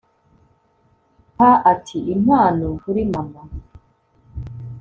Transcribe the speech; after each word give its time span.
pa 1.37 1.51
ati 1.71 1.97
impano 2.13 2.65
kuri 2.81 3.01
mama 3.13 3.41